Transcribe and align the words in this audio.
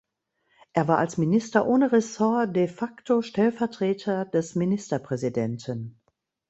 Er 0.73 0.87
war 0.87 0.97
als 0.97 1.19
Minister 1.19 1.67
ohne 1.67 1.91
Ressort 1.91 2.55
de 2.55 2.67
facto 2.67 3.21
Stellvertreter 3.21 4.25
des 4.25 4.55
Ministerpräsidenten. 4.55 6.01